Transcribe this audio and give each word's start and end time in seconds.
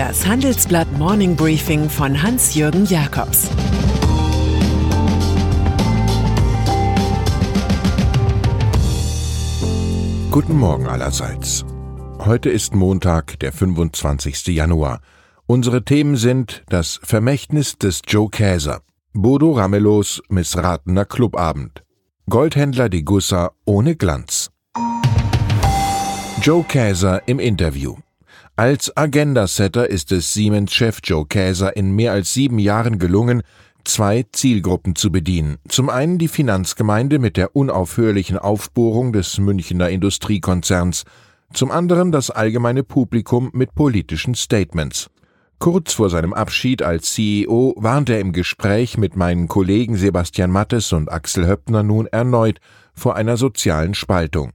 Das 0.00 0.26
Handelsblatt 0.26 0.90
Morning 0.96 1.36
Briefing 1.36 1.90
von 1.90 2.22
Hans-Jürgen 2.22 2.86
Jakobs 2.86 3.50
Guten 10.30 10.56
Morgen 10.56 10.86
allerseits. 10.86 11.66
Heute 12.18 12.48
ist 12.48 12.74
Montag, 12.74 13.38
der 13.40 13.52
25. 13.52 14.46
Januar. 14.46 15.02
Unsere 15.44 15.84
Themen 15.84 16.16
sind 16.16 16.62
das 16.70 16.98
Vermächtnis 17.02 17.76
des 17.76 18.00
Joe 18.06 18.30
Käser, 18.30 18.80
Bodo 19.12 19.52
Ramelos 19.52 20.22
missratener 20.30 21.04
Clubabend, 21.04 21.82
Goldhändler 22.30 22.88
de 22.88 23.02
Gussa 23.02 23.50
ohne 23.66 23.96
Glanz. 23.96 24.50
Joe 26.40 26.64
Käser 26.64 27.28
im 27.28 27.38
Interview. 27.38 27.96
Als 28.60 28.94
Agenda-Setter 28.94 29.88
ist 29.88 30.12
es 30.12 30.34
Siemens-Chef 30.34 30.98
Joe 31.02 31.24
Käser 31.24 31.78
in 31.78 31.92
mehr 31.92 32.12
als 32.12 32.34
sieben 32.34 32.58
Jahren 32.58 32.98
gelungen, 32.98 33.40
zwei 33.84 34.26
Zielgruppen 34.32 34.94
zu 34.94 35.10
bedienen. 35.10 35.56
Zum 35.66 35.88
einen 35.88 36.18
die 36.18 36.28
Finanzgemeinde 36.28 37.18
mit 37.18 37.38
der 37.38 37.56
unaufhörlichen 37.56 38.36
Aufbohrung 38.36 39.14
des 39.14 39.38
Münchner 39.38 39.88
Industriekonzerns, 39.88 41.04
zum 41.54 41.70
anderen 41.70 42.12
das 42.12 42.30
allgemeine 42.30 42.82
Publikum 42.82 43.48
mit 43.54 43.74
politischen 43.74 44.34
Statements. 44.34 45.08
Kurz 45.58 45.94
vor 45.94 46.10
seinem 46.10 46.34
Abschied 46.34 46.82
als 46.82 47.14
CEO 47.14 47.72
warnt 47.78 48.10
er 48.10 48.20
im 48.20 48.34
Gespräch 48.34 48.98
mit 48.98 49.16
meinen 49.16 49.48
Kollegen 49.48 49.96
Sebastian 49.96 50.50
Mattes 50.50 50.92
und 50.92 51.10
Axel 51.10 51.46
Höppner 51.46 51.82
nun 51.82 52.08
erneut 52.08 52.60
vor 52.92 53.16
einer 53.16 53.38
sozialen 53.38 53.94
Spaltung. 53.94 54.52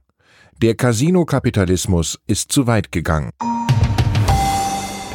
Der 0.62 0.76
Casino-Kapitalismus 0.76 2.20
ist 2.28 2.52
zu 2.52 2.68
weit 2.68 2.92
gegangen. 2.92 3.32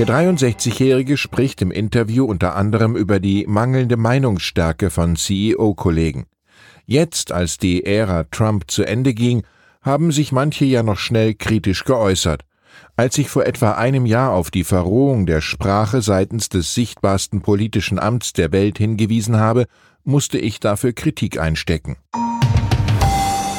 Der 0.01 0.07
63-Jährige 0.07 1.15
spricht 1.15 1.61
im 1.61 1.69
Interview 1.69 2.25
unter 2.25 2.55
anderem 2.55 2.95
über 2.95 3.19
die 3.19 3.45
mangelnde 3.47 3.97
Meinungsstärke 3.97 4.89
von 4.89 5.15
CEO-Kollegen. 5.15 6.25
Jetzt, 6.87 7.31
als 7.31 7.59
die 7.59 7.85
Ära 7.85 8.23
Trump 8.23 8.71
zu 8.71 8.83
Ende 8.83 9.13
ging, 9.13 9.43
haben 9.83 10.11
sich 10.11 10.31
manche 10.31 10.65
ja 10.65 10.81
noch 10.81 10.97
schnell 10.97 11.35
kritisch 11.35 11.83
geäußert. 11.83 12.41
Als 12.95 13.19
ich 13.19 13.29
vor 13.29 13.45
etwa 13.45 13.73
einem 13.73 14.07
Jahr 14.07 14.31
auf 14.31 14.49
die 14.49 14.63
Verrohung 14.63 15.27
der 15.27 15.39
Sprache 15.39 16.01
seitens 16.01 16.49
des 16.49 16.73
sichtbarsten 16.73 17.41
politischen 17.41 17.99
Amts 17.99 18.33
der 18.33 18.51
Welt 18.51 18.79
hingewiesen 18.79 19.37
habe, 19.37 19.67
musste 20.03 20.39
ich 20.39 20.59
dafür 20.59 20.93
Kritik 20.93 21.39
einstecken. 21.39 21.97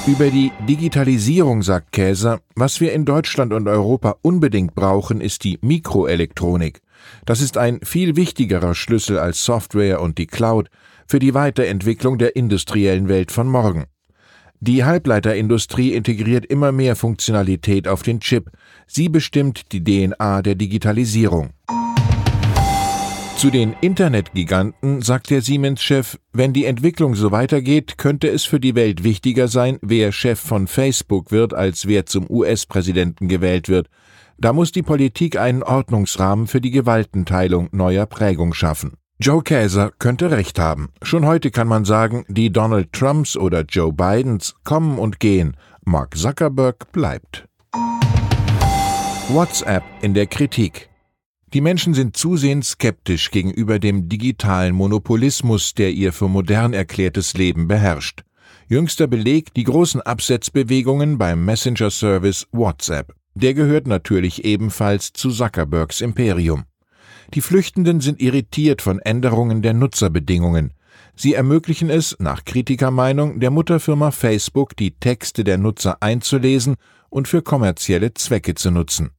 Über 0.04 0.30
die 0.30 0.50
Digitalisierung 0.68 1.62
sagt 1.62 1.92
Käser, 1.92 2.40
was 2.56 2.80
wir 2.80 2.92
in 2.92 3.04
Deutschland 3.04 3.52
und 3.52 3.68
Europa 3.68 4.16
unbedingt 4.22 4.74
brauchen, 4.74 5.20
ist 5.20 5.44
die 5.44 5.60
Mikroelektronik. 5.62 6.80
Das 7.24 7.40
ist 7.40 7.56
ein 7.56 7.78
viel 7.84 8.16
wichtigerer 8.16 8.74
Schlüssel 8.74 9.20
als 9.20 9.44
Software 9.44 10.00
und 10.00 10.18
die 10.18 10.26
Cloud 10.26 10.70
für 11.06 11.20
die 11.20 11.34
Weiterentwicklung 11.34 12.18
der 12.18 12.34
industriellen 12.34 13.08
Welt 13.08 13.30
von 13.30 13.46
morgen. 13.46 13.84
Die 14.58 14.84
Halbleiterindustrie 14.84 15.92
integriert 15.92 16.46
immer 16.46 16.72
mehr 16.72 16.96
Funktionalität 16.96 17.86
auf 17.86 18.02
den 18.02 18.18
Chip. 18.18 18.50
Sie 18.88 19.08
bestimmt 19.08 19.70
die 19.70 19.84
DNA 19.84 20.42
der 20.42 20.56
Digitalisierung. 20.56 21.50
Zu 23.42 23.50
den 23.50 23.74
Internetgiganten 23.80 25.02
sagt 25.02 25.30
der 25.30 25.42
Siemens-Chef, 25.42 26.16
wenn 26.32 26.52
die 26.52 26.64
Entwicklung 26.64 27.16
so 27.16 27.32
weitergeht, 27.32 27.98
könnte 27.98 28.28
es 28.28 28.44
für 28.44 28.60
die 28.60 28.76
Welt 28.76 29.02
wichtiger 29.02 29.48
sein, 29.48 29.80
wer 29.82 30.12
Chef 30.12 30.38
von 30.38 30.68
Facebook 30.68 31.32
wird, 31.32 31.52
als 31.52 31.88
wer 31.88 32.06
zum 32.06 32.30
US-Präsidenten 32.30 33.26
gewählt 33.26 33.68
wird. 33.68 33.88
Da 34.38 34.52
muss 34.52 34.70
die 34.70 34.84
Politik 34.84 35.36
einen 35.36 35.64
Ordnungsrahmen 35.64 36.46
für 36.46 36.60
die 36.60 36.70
Gewaltenteilung 36.70 37.68
neuer 37.72 38.06
Prägung 38.06 38.54
schaffen. 38.54 38.92
Joe 39.18 39.42
Käser 39.42 39.90
könnte 39.98 40.30
recht 40.30 40.60
haben. 40.60 40.90
Schon 41.02 41.26
heute 41.26 41.50
kann 41.50 41.66
man 41.66 41.84
sagen, 41.84 42.24
die 42.28 42.52
Donald 42.52 42.92
Trumps 42.92 43.36
oder 43.36 43.62
Joe 43.62 43.92
Bidens 43.92 44.54
kommen 44.62 45.00
und 45.00 45.18
gehen. 45.18 45.56
Mark 45.84 46.16
Zuckerberg 46.16 46.92
bleibt. 46.92 47.44
WhatsApp 49.30 49.82
in 50.00 50.14
der 50.14 50.28
Kritik. 50.28 50.91
Die 51.54 51.60
Menschen 51.60 51.92
sind 51.92 52.16
zusehends 52.16 52.70
skeptisch 52.70 53.30
gegenüber 53.30 53.78
dem 53.78 54.08
digitalen 54.08 54.74
Monopolismus, 54.74 55.74
der 55.74 55.90
ihr 55.90 56.14
für 56.14 56.28
modern 56.28 56.72
erklärtes 56.72 57.34
Leben 57.34 57.68
beherrscht. 57.68 58.22
Jüngster 58.68 59.06
Beleg 59.06 59.52
die 59.52 59.64
großen 59.64 60.00
Absetzbewegungen 60.00 61.18
beim 61.18 61.44
Messenger-Service 61.44 62.46
WhatsApp. 62.52 63.14
Der 63.34 63.52
gehört 63.52 63.86
natürlich 63.86 64.46
ebenfalls 64.46 65.12
zu 65.12 65.30
Zuckerbergs 65.30 66.00
Imperium. 66.00 66.64
Die 67.34 67.42
Flüchtenden 67.42 68.00
sind 68.00 68.22
irritiert 68.22 68.80
von 68.80 68.98
Änderungen 69.00 69.60
der 69.60 69.74
Nutzerbedingungen. 69.74 70.72
Sie 71.16 71.34
ermöglichen 71.34 71.90
es, 71.90 72.16
nach 72.18 72.46
Kritikermeinung, 72.46 73.40
der 73.40 73.50
Mutterfirma 73.50 74.10
Facebook 74.10 74.74
die 74.74 74.92
Texte 74.92 75.44
der 75.44 75.58
Nutzer 75.58 75.98
einzulesen 76.00 76.76
und 77.10 77.28
für 77.28 77.42
kommerzielle 77.42 78.14
Zwecke 78.14 78.54
zu 78.54 78.70
nutzen. 78.70 79.10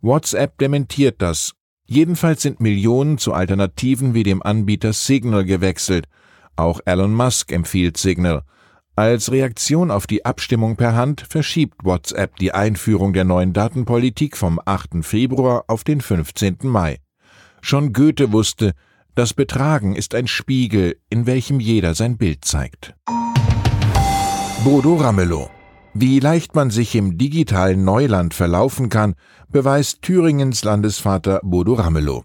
WhatsApp 0.00 0.58
dementiert 0.58 1.20
das. 1.20 1.54
Jedenfalls 1.86 2.42
sind 2.42 2.60
Millionen 2.60 3.18
zu 3.18 3.32
Alternativen 3.32 4.14
wie 4.14 4.22
dem 4.22 4.42
Anbieter 4.42 4.92
Signal 4.92 5.44
gewechselt. 5.44 6.06
Auch 6.56 6.80
Elon 6.84 7.14
Musk 7.14 7.52
empfiehlt 7.52 7.96
Signal. 7.96 8.42
Als 8.94 9.32
Reaktion 9.32 9.90
auf 9.90 10.06
die 10.06 10.24
Abstimmung 10.24 10.76
per 10.76 10.94
Hand 10.94 11.22
verschiebt 11.28 11.82
WhatsApp 11.82 12.36
die 12.36 12.52
Einführung 12.52 13.12
der 13.12 13.24
neuen 13.24 13.52
Datenpolitik 13.52 14.36
vom 14.36 14.60
8. 14.64 15.02
Februar 15.02 15.64
auf 15.66 15.82
den 15.82 16.00
15. 16.00 16.58
Mai. 16.62 16.98
Schon 17.62 17.92
Goethe 17.92 18.32
wusste, 18.32 18.72
das 19.14 19.34
Betragen 19.34 19.94
ist 19.94 20.14
ein 20.14 20.26
Spiegel, 20.26 20.96
in 21.08 21.26
welchem 21.26 21.60
jeder 21.60 21.94
sein 21.94 22.16
Bild 22.16 22.44
zeigt. 22.44 22.94
Bodo 24.64 24.96
Ramelow 24.96 25.50
wie 25.94 26.20
leicht 26.20 26.54
man 26.54 26.70
sich 26.70 26.94
im 26.94 27.18
digitalen 27.18 27.84
Neuland 27.84 28.34
verlaufen 28.34 28.88
kann, 28.88 29.14
beweist 29.50 30.02
Thüringens 30.02 30.64
Landesvater 30.64 31.40
Bodo 31.42 31.74
Ramelow. 31.74 32.24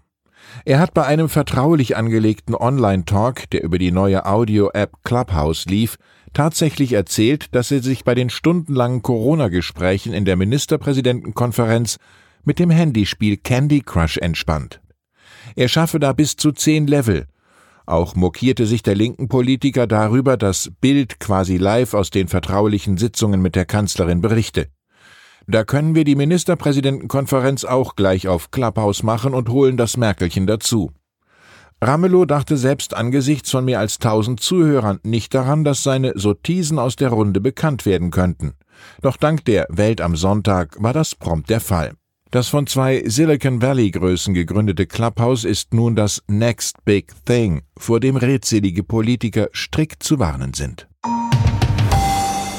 Er 0.64 0.80
hat 0.80 0.94
bei 0.94 1.04
einem 1.04 1.28
vertraulich 1.28 1.96
angelegten 1.96 2.54
Online-Talk, 2.54 3.50
der 3.50 3.62
über 3.62 3.78
die 3.78 3.92
neue 3.92 4.24
Audio-App 4.24 5.04
Clubhouse 5.04 5.66
lief, 5.66 5.98
tatsächlich 6.32 6.92
erzählt, 6.94 7.54
dass 7.54 7.70
er 7.70 7.82
sich 7.82 8.04
bei 8.04 8.14
den 8.14 8.30
stundenlangen 8.30 9.02
Corona-Gesprächen 9.02 10.14
in 10.14 10.24
der 10.24 10.36
Ministerpräsidentenkonferenz 10.36 11.98
mit 12.44 12.58
dem 12.58 12.70
Handyspiel 12.70 13.36
Candy 13.36 13.80
Crush 13.80 14.16
entspannt. 14.16 14.80
Er 15.56 15.68
schaffe 15.68 15.98
da 15.98 16.12
bis 16.12 16.36
zu 16.36 16.52
zehn 16.52 16.86
Level. 16.86 17.26
Auch 17.88 18.14
mokierte 18.14 18.66
sich 18.66 18.82
der 18.82 18.94
linken 18.94 19.28
Politiker 19.28 19.86
darüber, 19.86 20.36
dass 20.36 20.70
Bild 20.78 21.20
quasi 21.20 21.56
live 21.56 21.94
aus 21.94 22.10
den 22.10 22.28
vertraulichen 22.28 22.98
Sitzungen 22.98 23.40
mit 23.40 23.56
der 23.56 23.64
Kanzlerin 23.64 24.20
berichte. 24.20 24.66
Da 25.46 25.64
können 25.64 25.94
wir 25.94 26.04
die 26.04 26.14
Ministerpräsidentenkonferenz 26.14 27.64
auch 27.64 27.96
gleich 27.96 28.28
auf 28.28 28.50
Clubhouse 28.50 29.02
machen 29.02 29.32
und 29.32 29.48
holen 29.48 29.78
das 29.78 29.96
Merkelchen 29.96 30.46
dazu. 30.46 30.92
Ramelow 31.80 32.26
dachte 32.26 32.58
selbst 32.58 32.92
angesichts 32.92 33.50
von 33.50 33.64
mehr 33.64 33.78
als 33.78 33.98
tausend 33.98 34.40
Zuhörern 34.40 35.00
nicht 35.02 35.32
daran, 35.32 35.64
dass 35.64 35.82
seine 35.82 36.12
Sotisen 36.14 36.78
aus 36.78 36.96
der 36.96 37.08
Runde 37.08 37.40
bekannt 37.40 37.86
werden 37.86 38.10
könnten. 38.10 38.52
Doch 39.00 39.16
dank 39.16 39.46
der 39.46 39.66
Welt 39.70 40.02
am 40.02 40.14
Sonntag 40.14 40.76
war 40.78 40.92
das 40.92 41.14
prompt 41.14 41.48
der 41.48 41.60
Fall. 41.60 41.94
Das 42.30 42.48
von 42.48 42.66
zwei 42.66 43.04
Silicon 43.06 43.62
Valley 43.62 43.90
Größen 43.90 44.34
gegründete 44.34 44.86
Clubhouse 44.86 45.44
ist 45.44 45.72
nun 45.72 45.96
das 45.96 46.22
Next 46.28 46.84
Big 46.84 47.14
Thing, 47.24 47.62
vor 47.78 48.00
dem 48.00 48.16
redselige 48.16 48.82
Politiker 48.82 49.48
strikt 49.54 50.02
zu 50.02 50.18
warnen 50.18 50.52
sind. 50.52 50.86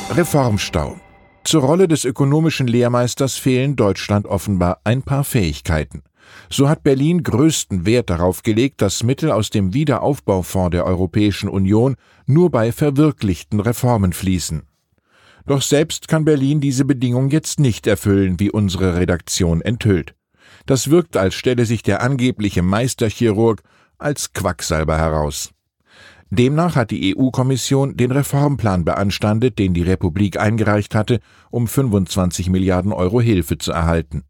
Reformstau. 0.09 0.99
Zur 1.43 1.61
Rolle 1.61 1.87
des 1.87 2.03
ökonomischen 2.03 2.65
Lehrmeisters 2.65 3.37
fehlen 3.37 3.75
Deutschland 3.75 4.25
offenbar 4.25 4.79
ein 4.85 5.03
paar 5.03 5.23
Fähigkeiten. 5.23 6.01
So 6.49 6.67
hat 6.67 6.81
Berlin 6.81 7.21
größten 7.21 7.85
Wert 7.85 8.09
darauf 8.09 8.41
gelegt, 8.41 8.81
dass 8.81 9.03
Mittel 9.03 9.31
aus 9.31 9.51
dem 9.51 9.75
Wiederaufbaufonds 9.75 10.71
der 10.71 10.85
Europäischen 10.85 11.47
Union 11.47 11.95
nur 12.25 12.49
bei 12.49 12.71
verwirklichten 12.71 13.59
Reformen 13.59 14.13
fließen. 14.13 14.63
Doch 15.49 15.63
selbst 15.63 16.07
kann 16.07 16.25
Berlin 16.25 16.61
diese 16.61 16.85
Bedingung 16.85 17.31
jetzt 17.31 17.59
nicht 17.59 17.87
erfüllen, 17.87 18.39
wie 18.39 18.51
unsere 18.51 18.97
Redaktion 18.97 19.61
enthüllt. 19.61 20.13
Das 20.67 20.91
wirkt, 20.91 21.17
als 21.17 21.33
stelle 21.33 21.65
sich 21.65 21.81
der 21.81 22.03
angebliche 22.03 22.61
Meisterchirurg 22.61 23.63
als 23.97 24.33
Quacksalber 24.33 24.95
heraus. 24.95 25.49
Demnach 26.29 26.75
hat 26.75 26.91
die 26.91 27.17
EU-Kommission 27.17 27.97
den 27.97 28.11
Reformplan 28.11 28.85
beanstandet, 28.85 29.57
den 29.57 29.73
die 29.73 29.81
Republik 29.81 30.39
eingereicht 30.39 30.93
hatte, 30.93 31.19
um 31.49 31.67
25 31.67 32.51
Milliarden 32.51 32.93
Euro 32.93 33.19
Hilfe 33.19 33.57
zu 33.57 33.71
erhalten. 33.71 34.25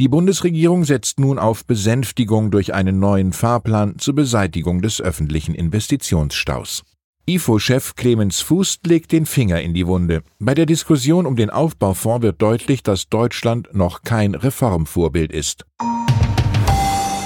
Die 0.00 0.08
Bundesregierung 0.08 0.84
setzt 0.84 1.20
nun 1.20 1.38
auf 1.38 1.66
Besänftigung 1.66 2.50
durch 2.50 2.74
einen 2.74 2.98
neuen 2.98 3.32
Fahrplan 3.32 4.00
zur 4.00 4.16
Beseitigung 4.16 4.82
des 4.82 5.00
öffentlichen 5.00 5.54
Investitionsstaus. 5.54 6.82
IFO-Chef 7.28 7.94
Clemens 7.94 8.40
Fuß 8.40 8.78
legt 8.86 9.12
den 9.12 9.26
Finger 9.26 9.60
in 9.60 9.74
die 9.74 9.86
Wunde. 9.86 10.22
Bei 10.38 10.54
der 10.54 10.64
Diskussion 10.64 11.26
um 11.26 11.36
den 11.36 11.50
Aufbaufonds 11.50 12.22
wird 12.22 12.40
deutlich, 12.40 12.82
dass 12.82 13.10
Deutschland 13.10 13.68
noch 13.74 14.00
kein 14.00 14.34
Reformvorbild 14.34 15.30
ist. 15.30 15.66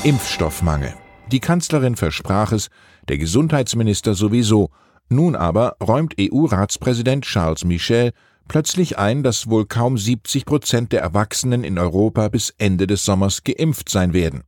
Impfstoffmangel. 0.02 0.92
Die 1.30 1.38
Kanzlerin 1.38 1.94
versprach 1.94 2.50
es, 2.50 2.68
der 3.06 3.16
Gesundheitsminister 3.16 4.14
sowieso. 4.14 4.70
Nun 5.08 5.36
aber 5.36 5.76
räumt 5.80 6.16
EU-Ratspräsident 6.18 7.24
Charles 7.24 7.64
Michel 7.64 8.10
plötzlich 8.48 8.98
ein, 8.98 9.22
dass 9.22 9.48
wohl 9.48 9.66
kaum 9.66 9.96
70 9.96 10.46
Prozent 10.46 10.90
der 10.90 11.00
Erwachsenen 11.00 11.62
in 11.62 11.78
Europa 11.78 12.26
bis 12.26 12.52
Ende 12.58 12.88
des 12.88 13.04
Sommers 13.04 13.44
geimpft 13.44 13.88
sein 13.88 14.12
werden. 14.12 14.42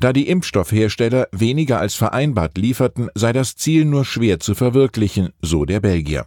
Da 0.00 0.14
die 0.14 0.28
Impfstoffhersteller 0.28 1.28
weniger 1.30 1.78
als 1.78 1.94
vereinbart 1.94 2.56
lieferten, 2.56 3.10
sei 3.14 3.34
das 3.34 3.56
Ziel 3.56 3.84
nur 3.84 4.06
schwer 4.06 4.40
zu 4.40 4.54
verwirklichen, 4.54 5.28
so 5.42 5.66
der 5.66 5.80
Belgier. 5.80 6.24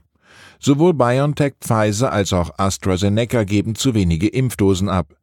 Sowohl 0.60 0.94
BioNTech, 0.94 1.56
Pfizer 1.60 2.14
als 2.14 2.34
auch 2.34 2.52
AstraZeneca 2.60 3.44
geben 3.44 3.74
zu 3.74 3.96
wenige 3.96 4.28
Impfdosen 4.28 4.90
ab. 4.90 5.16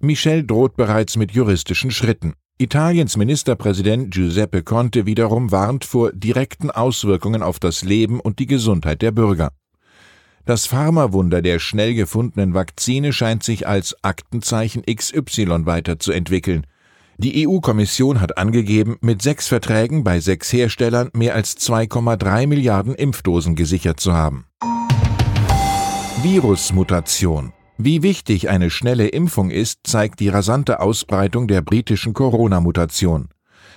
Michel 0.00 0.44
droht 0.44 0.76
bereits 0.76 1.16
mit 1.16 1.30
juristischen 1.30 1.92
Schritten. 1.92 2.34
Italiens 2.58 3.16
Ministerpräsident 3.16 4.12
Giuseppe 4.12 4.64
Conte 4.64 5.06
wiederum 5.06 5.52
warnt 5.52 5.84
vor 5.84 6.12
direkten 6.12 6.72
Auswirkungen 6.72 7.42
auf 7.42 7.60
das 7.60 7.84
Leben 7.84 8.18
und 8.18 8.40
die 8.40 8.46
Gesundheit 8.46 9.00
der 9.00 9.12
Bürger. 9.12 9.52
Das 10.44 10.66
Pharmawunder 10.66 11.40
der 11.40 11.60
schnell 11.60 11.94
gefundenen 11.94 12.52
Vakzine 12.52 13.12
scheint 13.12 13.44
sich 13.44 13.68
als 13.68 13.96
Aktenzeichen 14.02 14.82
XY 14.82 15.66
weiterzuentwickeln. 15.66 16.66
Die 17.22 17.46
EU-Kommission 17.46 18.20
hat 18.20 18.36
angegeben, 18.36 18.96
mit 19.00 19.22
sechs 19.22 19.46
Verträgen 19.46 20.02
bei 20.02 20.18
sechs 20.18 20.52
Herstellern 20.52 21.08
mehr 21.14 21.36
als 21.36 21.56
2,3 21.56 22.48
Milliarden 22.48 22.96
Impfdosen 22.96 23.54
gesichert 23.54 24.00
zu 24.00 24.12
haben. 24.12 24.46
Virusmutation. 26.20 27.52
Wie 27.78 28.02
wichtig 28.02 28.48
eine 28.48 28.70
schnelle 28.70 29.06
Impfung 29.06 29.50
ist, 29.50 29.80
zeigt 29.84 30.18
die 30.18 30.30
rasante 30.30 30.80
Ausbreitung 30.80 31.46
der 31.46 31.62
britischen 31.62 32.12
Corona-Mutation. 32.12 33.28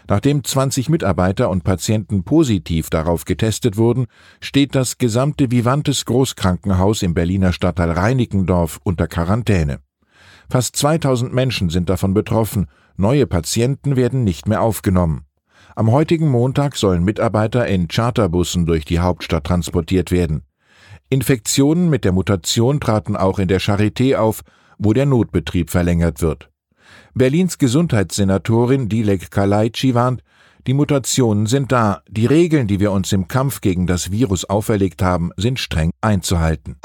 Nachdem 0.07 0.44
20 0.44 0.89
Mitarbeiter 0.89 1.51
und 1.51 1.63
Patienten 1.63 2.24
positiv 2.24 2.89
darauf 2.89 3.25
getestet 3.25 3.77
wurden, 3.77 4.07
steht 4.41 4.74
das 4.74 4.98
gesamte 4.98 5.51
Vivantes 5.51 6.06
Großkrankenhaus 6.06 7.03
im 7.03 7.13
Berliner 7.13 7.53
Stadtteil 7.53 7.91
Reinickendorf 7.91 8.80
unter 8.83 9.07
Quarantäne. 9.07 9.81
Fast 10.50 10.75
2000 10.77 11.33
Menschen 11.33 11.69
sind 11.69 11.89
davon 11.89 12.15
betroffen, 12.15 12.68
neue 12.97 13.27
Patienten 13.27 13.95
werden 13.95 14.24
nicht 14.24 14.47
mehr 14.47 14.62
aufgenommen. 14.62 15.25
Am 15.75 15.92
heutigen 15.92 16.30
Montag 16.30 16.77
sollen 16.77 17.03
Mitarbeiter 17.03 17.68
in 17.68 17.88
Charterbussen 17.88 18.65
durch 18.65 18.86
die 18.86 19.00
Hauptstadt 19.00 19.44
transportiert 19.44 20.12
werden. 20.12 20.44
Infektionen 21.09 21.89
mit 21.89 22.06
der 22.06 22.12
Mutation 22.12 22.80
traten 22.80 23.15
auch 23.15 23.39
in 23.39 23.47
der 23.47 23.62
Charité 23.62 24.15
auf, 24.15 24.42
wo 24.77 24.94
der 24.94 25.06
Notbetrieb 25.06 25.69
verlängert 25.69 26.21
wird. 26.21 26.50
Berlins 27.13 27.57
Gesundheitssenatorin 27.57 28.89
Dilek 28.89 29.31
Kalaitschi 29.31 29.94
warnt, 29.95 30.21
die 30.68 30.74
Mutationen 30.74 31.45
sind 31.45 31.71
da, 31.71 32.01
die 32.09 32.25
Regeln, 32.25 32.68
die 32.68 32.80
wir 32.80 32.91
uns 32.91 33.12
im 33.12 33.27
Kampf 33.27 33.62
gegen 33.62 33.86
das 33.86 34.12
Virus 34.12 34.45
auferlegt 34.45 35.03
haben, 35.03 35.31
sind 35.38 35.59
streng 35.59 35.91
einzuhalten. 36.01 36.77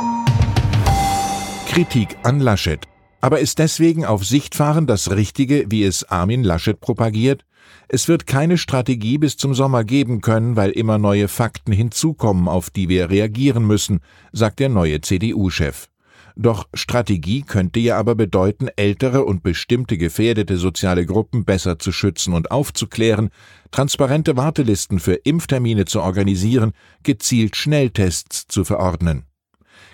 Kritik 1.66 2.18
an 2.22 2.40
Laschet. 2.40 2.89
Aber 3.20 3.40
ist 3.40 3.58
deswegen 3.58 4.04
auf 4.04 4.24
Sichtfahren 4.24 4.86
das 4.86 5.10
Richtige, 5.10 5.66
wie 5.68 5.84
es 5.84 6.04
Armin 6.04 6.42
Laschet 6.42 6.80
propagiert? 6.80 7.44
Es 7.88 8.08
wird 8.08 8.26
keine 8.26 8.56
Strategie 8.56 9.18
bis 9.18 9.36
zum 9.36 9.54
Sommer 9.54 9.84
geben 9.84 10.20
können, 10.20 10.56
weil 10.56 10.70
immer 10.70 10.98
neue 10.98 11.28
Fakten 11.28 11.72
hinzukommen, 11.72 12.48
auf 12.48 12.70
die 12.70 12.88
wir 12.88 13.10
reagieren 13.10 13.66
müssen, 13.66 14.00
sagt 14.32 14.60
der 14.60 14.68
neue 14.68 15.00
CDU-Chef. 15.00 15.88
Doch 16.36 16.68
Strategie 16.72 17.42
könnte 17.42 17.80
ja 17.80 17.98
aber 17.98 18.14
bedeuten, 18.14 18.68
ältere 18.76 19.24
und 19.24 19.42
bestimmte 19.42 19.98
gefährdete 19.98 20.56
soziale 20.56 21.04
Gruppen 21.04 21.44
besser 21.44 21.78
zu 21.78 21.92
schützen 21.92 22.32
und 22.32 22.50
aufzuklären, 22.50 23.30
transparente 23.72 24.36
Wartelisten 24.36 25.00
für 25.00 25.14
Impftermine 25.14 25.84
zu 25.84 26.00
organisieren, 26.00 26.72
gezielt 27.02 27.56
Schnelltests 27.56 28.46
zu 28.46 28.64
verordnen. 28.64 29.24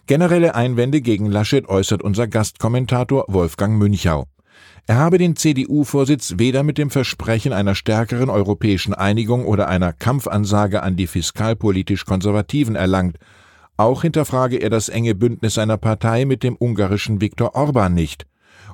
Generelle 0.06 0.54
Einwände 0.54 1.00
gegen 1.00 1.26
Laschet 1.26 1.68
äußert 1.68 2.00
unser 2.00 2.28
Gastkommentator 2.28 3.24
Wolfgang 3.26 3.76
Münchau. 3.76 4.26
Er 4.86 4.98
habe 4.98 5.18
den 5.18 5.34
CDU-Vorsitz 5.34 6.34
weder 6.36 6.62
mit 6.62 6.78
dem 6.78 6.90
Versprechen 6.90 7.52
einer 7.52 7.74
stärkeren 7.74 8.30
europäischen 8.30 8.94
Einigung 8.94 9.44
oder 9.44 9.66
einer 9.66 9.92
Kampfansage 9.92 10.84
an 10.84 10.94
die 10.94 11.08
fiskalpolitisch 11.08 12.04
Konservativen 12.04 12.76
erlangt, 12.76 13.18
auch 13.76 14.02
hinterfrage 14.02 14.58
er 14.58 14.70
das 14.70 14.88
enge 14.88 15.16
Bündnis 15.16 15.54
seiner 15.54 15.76
Partei 15.76 16.24
mit 16.24 16.44
dem 16.44 16.56
ungarischen 16.56 17.20
Viktor 17.20 17.56
Orban 17.56 17.92
nicht. 17.92 18.26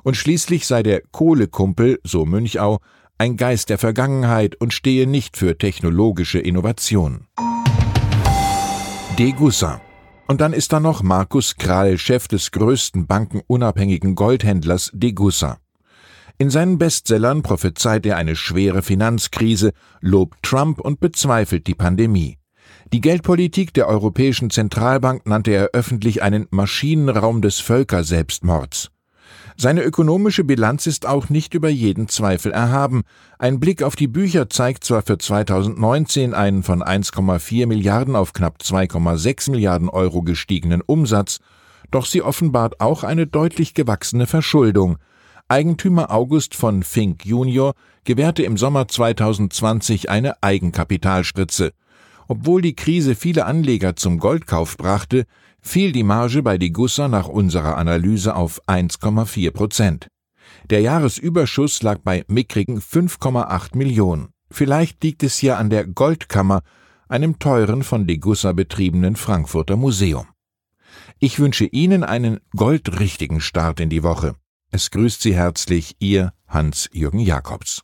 Und 0.03 0.15
schließlich 0.15 0.67
sei 0.67 0.83
der 0.83 1.01
Kohlekumpel, 1.01 1.99
so 2.03 2.25
Münchau, 2.25 2.79
ein 3.17 3.37
Geist 3.37 3.71
der 3.71 3.79
Vergangenheit 3.79 4.55
und 4.61 4.71
stehe 4.71 5.07
nicht 5.07 5.35
für 5.35 5.57
technologische 5.57 6.39
Innovation. 6.39 7.25
Degussa. 9.17 9.81
Und 10.33 10.41
dann 10.41 10.53
ist 10.53 10.73
da 10.73 10.79
noch 10.79 11.03
Markus 11.03 11.57
Krall, 11.57 11.99
Chef 11.99 12.27
des 12.27 12.49
größten 12.49 13.05
bankenunabhängigen 13.05 14.15
Goldhändlers 14.15 14.89
Degussa. 14.91 15.59
In 16.39 16.49
seinen 16.49 16.79
Bestsellern 16.79 17.43
prophezeit 17.43 18.03
er 18.07 18.17
eine 18.17 18.35
schwere 18.35 18.81
Finanzkrise, 18.81 19.73
lobt 20.01 20.41
Trump 20.41 20.79
und 20.79 20.99
bezweifelt 20.99 21.67
die 21.67 21.75
Pandemie. 21.75 22.39
Die 22.91 22.99
Geldpolitik 22.99 23.75
der 23.75 23.87
Europäischen 23.87 24.49
Zentralbank 24.49 25.27
nannte 25.27 25.51
er 25.51 25.69
öffentlich 25.73 26.23
einen 26.23 26.47
Maschinenraum 26.49 27.43
des 27.43 27.59
Völkerselbstmords. 27.59 28.89
Seine 29.55 29.83
ökonomische 29.83 30.43
Bilanz 30.43 30.87
ist 30.87 31.05
auch 31.05 31.29
nicht 31.29 31.53
über 31.53 31.69
jeden 31.69 32.07
Zweifel 32.07 32.51
erhaben. 32.51 33.03
Ein 33.37 33.59
Blick 33.59 33.83
auf 33.83 33.95
die 33.95 34.07
Bücher 34.07 34.49
zeigt 34.49 34.83
zwar 34.83 35.03
für 35.03 35.17
2019 35.17 36.33
einen 36.33 36.63
von 36.63 36.81
1,4 36.81 37.67
Milliarden 37.67 38.15
auf 38.15 38.33
knapp 38.33 38.57
2,6 38.63 39.51
Milliarden 39.51 39.89
Euro 39.89 40.23
gestiegenen 40.23 40.81
Umsatz, 40.81 41.39
doch 41.91 42.05
sie 42.05 42.23
offenbart 42.23 42.81
auch 42.81 43.03
eine 43.03 43.27
deutlich 43.27 43.73
gewachsene 43.73 44.25
Verschuldung. 44.25 44.97
Eigentümer 45.47 46.09
August 46.09 46.55
von 46.55 46.81
Fink 46.81 47.25
Junior 47.25 47.73
gewährte 48.05 48.43
im 48.43 48.57
Sommer 48.57 48.87
2020 48.87 50.09
eine 50.09 50.41
Eigenkapitalspritze. 50.41 51.73
Obwohl 52.27 52.61
die 52.61 52.75
Krise 52.75 53.13
viele 53.13 53.45
Anleger 53.45 53.95
zum 53.95 54.17
Goldkauf 54.17 54.77
brachte, 54.77 55.25
fiel 55.63 55.91
die 55.91 56.03
Marge 56.03 56.43
bei 56.43 56.57
Degussa 56.59 57.07
nach 57.07 57.27
unserer 57.27 57.77
Analyse 57.77 58.35
auf 58.35 58.61
1,4 58.67 59.51
Prozent. 59.51 60.07
Der 60.69 60.81
Jahresüberschuss 60.81 61.81
lag 61.81 61.99
bei 62.03 62.23
mickrigen 62.27 62.79
5,8 62.79 63.75
Millionen. 63.75 64.29
Vielleicht 64.51 65.03
liegt 65.03 65.23
es 65.23 65.37
hier 65.37 65.57
an 65.57 65.71
der 65.71 65.87
Goldkammer, 65.87 66.61
einem 67.07 67.39
teuren 67.39 67.83
von 67.83 68.05
Degussa 68.05 68.51
betriebenen 68.53 69.15
Frankfurter 69.15 69.77
Museum. 69.77 70.27
Ich 71.19 71.39
wünsche 71.39 71.65
Ihnen 71.65 72.03
einen 72.03 72.39
goldrichtigen 72.55 73.41
Start 73.41 73.79
in 73.79 73.89
die 73.89 74.03
Woche. 74.03 74.35
Es 74.71 74.91
grüßt 74.91 75.21
Sie 75.21 75.35
herzlich 75.35 75.95
Ihr 75.99 76.33
Hans-Jürgen 76.47 77.19
Jakobs. 77.19 77.83